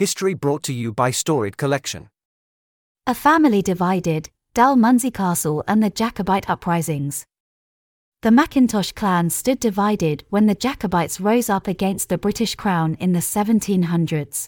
[0.00, 2.08] History brought to you by Storied Collection.
[3.06, 7.26] A family divided, Dalmunzie Castle and the Jacobite uprisings.
[8.22, 13.12] The Mackintosh clan stood divided when the Jacobites rose up against the British crown in
[13.12, 14.46] the 1700s.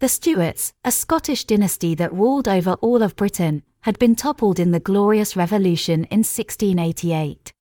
[0.00, 4.72] The Stuarts, a Scottish dynasty that ruled over all of Britain, had been toppled in
[4.72, 7.52] the Glorious Revolution in 1688.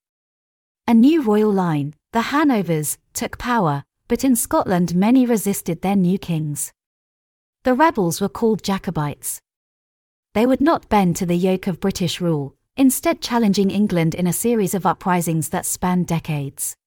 [0.87, 6.17] A new royal line, the Hanovers, took power, but in Scotland many resisted their new
[6.17, 6.73] kings.
[7.67, 9.41] The rebels were called Jacobites.
[10.33, 14.31] They would not bend to the yoke of British rule, instead, challenging England in a
[14.31, 16.77] series of uprisings that spanned decades.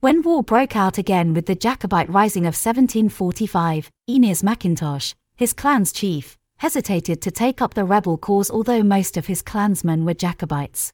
[0.00, 5.92] When war broke out again with the Jacobite Rising of 1745, Aeneas Mackintosh, his clan's
[5.92, 10.90] chief, hesitated to take up the rebel cause although most of his clansmen were Jacobites.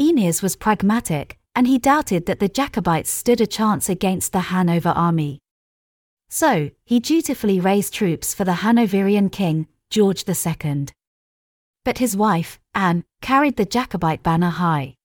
[0.00, 4.90] Aeneas was pragmatic, and he doubted that the Jacobites stood a chance against the Hanover
[4.90, 5.40] army.
[6.28, 10.88] So, he dutifully raised troops for the Hanoverian king, George II.
[11.84, 14.96] But his wife, Anne, carried the Jacobite banner high.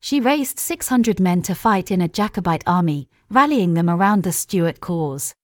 [0.00, 4.80] She raised 600 men to fight in a Jacobite army, rallying them around the Stuart
[4.80, 5.34] cause.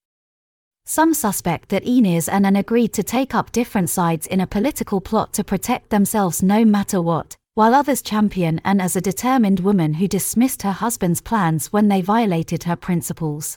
[0.86, 5.00] Some suspect that Aeneas and Anne agreed to take up different sides in a political
[5.00, 9.94] plot to protect themselves no matter what, while others champion Anne as a determined woman
[9.94, 13.56] who dismissed her husband's plans when they violated her principles.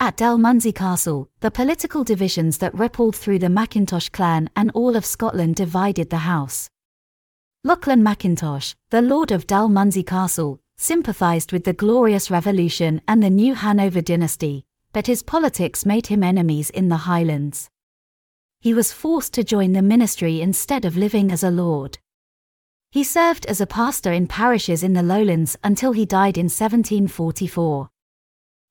[0.00, 5.06] At Dalmunzie Castle, the political divisions that rippled through the Mackintosh clan and all of
[5.06, 6.68] Scotland divided the house.
[7.62, 13.54] Lachlan Mackintosh, the Lord of Dalmunzie Castle, sympathised with the Glorious Revolution and the new
[13.54, 17.70] Hanover dynasty, but his politics made him enemies in the Highlands.
[18.60, 21.98] He was forced to join the ministry instead of living as a lord.
[22.90, 27.88] He served as a pastor in parishes in the lowlands until he died in 1744.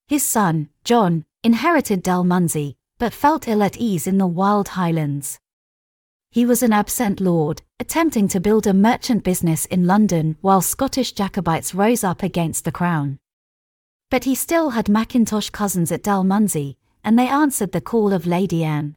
[0.08, 5.40] His son, John, inherited Dalmunzie, but felt ill at ease in the wild highlands.
[6.30, 11.14] He was an absent lord, attempting to build a merchant business in London while Scottish
[11.14, 13.20] Jacobites rose up against the crown.
[14.10, 18.64] But he still had Mackintosh cousins at Dalmunzie, and they answered the call of Lady
[18.64, 18.96] Anne.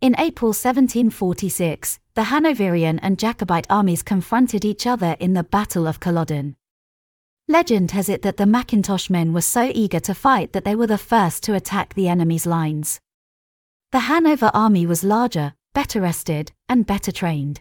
[0.00, 6.00] In April 1746, the Hanoverian and Jacobite armies confronted each other in the Battle of
[6.00, 6.56] Culloden.
[7.48, 10.86] Legend has it that the Mackintosh men were so eager to fight that they were
[10.86, 13.00] the first to attack the enemy's lines.
[13.90, 17.60] The Hanover army was larger, better rested, and better trained.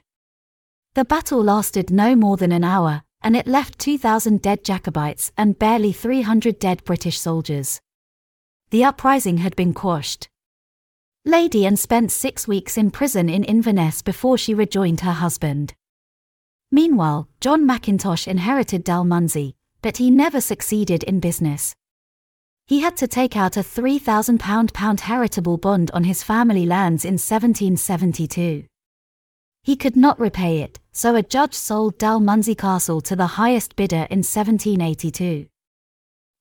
[0.94, 5.60] The battle lasted no more than an hour, and it left 2,000 dead Jacobites and
[5.60, 7.82] barely 300 dead British soldiers.
[8.70, 10.30] The uprising had been quashed.
[11.26, 15.74] Lady Anne spent six weeks in prison in Inverness before she rejoined her husband.
[16.72, 21.76] Meanwhile, John Mackintosh inherited Dalmunzie, but he never succeeded in business.
[22.68, 27.14] He had to take out a £3,000 pound heritable bond on his family lands in
[27.14, 28.66] 1772.
[29.64, 34.08] He could not repay it, so a judge sold Dalmunzie Castle to the highest bidder
[34.10, 35.48] in 1782.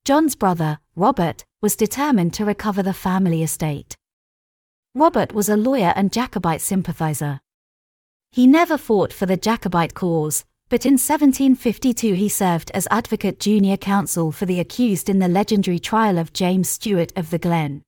[0.05, 3.95] John's brother, Robert, was determined to recover the family estate.
[4.95, 7.39] Robert was a lawyer and Jacobite sympathizer.
[8.31, 13.75] He never fought for the Jacobite cause, but in 1752 he served as advocate junior
[13.75, 17.81] counsel for the accused in the legendary trial of James Stewart of the Glen.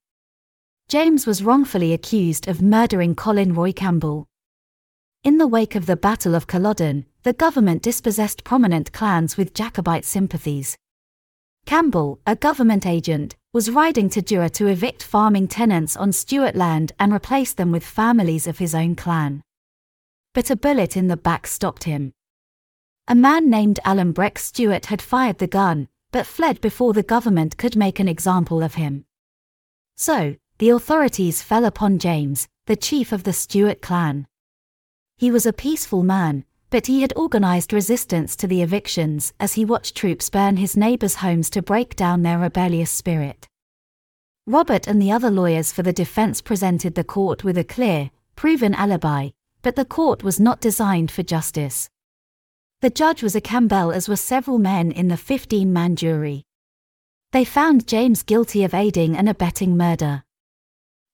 [0.89, 4.27] James was wrongfully accused of murdering Colin Roy Campbell.
[5.23, 10.03] In the wake of the Battle of Culloden, the government dispossessed prominent clans with Jacobite
[10.03, 10.75] sympathies.
[11.65, 16.91] Campbell, a government agent, was riding to Duror to evict farming tenants on Stuart land
[17.00, 19.41] and replace them with families of his own clan.
[20.33, 22.11] But a bullet in the back stopped him.
[23.09, 27.57] A man named Alan Breck Stewart had fired the gun, but fled before the government
[27.57, 29.03] could make an example of him.
[29.97, 34.25] So, the authorities fell upon James, the chief of the Stewart clan.
[35.17, 39.65] He was a peaceful man, but he had organized resistance to the evictions as he
[39.65, 43.49] watched troops burn his neighbors' homes to break down their rebellious spirit.
[44.47, 48.73] Robert and the other lawyers for the defense presented the court with a clear, proven
[48.73, 49.29] alibi,
[49.61, 51.89] but the court was not designed for justice.
[52.83, 56.44] The judge was a Campbell as were several men in the 15-man jury.
[57.31, 60.25] They found James guilty of aiding and abetting murder.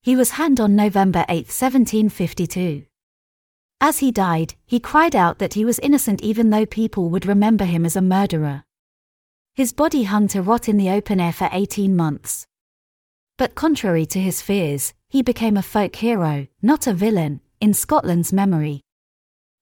[0.02, 2.86] He was hanged on November 8, 1752.
[3.80, 7.66] As he died, he cried out that he was innocent even though people would remember
[7.66, 8.64] him as a murderer.
[9.54, 12.48] His body hung to rot in the open air for 18 months.
[13.38, 18.34] But contrary to his fears, he became a folk hero, not a villain, in Scotland's
[18.34, 18.82] memory.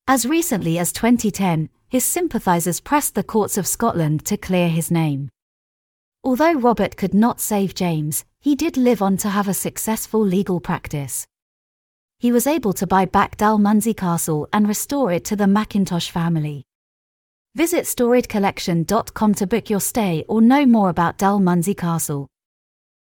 [0.08, 5.30] As recently as 2010, his sympathisers pressed the courts of Scotland to clear his name.
[6.24, 10.60] Although Robert could not save James, he did live on to have a successful legal
[10.60, 11.26] practice.
[12.20, 16.64] He was able to buy back Dalmunzie Castle and restore it to the Macintosh family.
[17.56, 22.28] Visit storiedcollection.com to book your stay or know more about Dalmunzie Castle.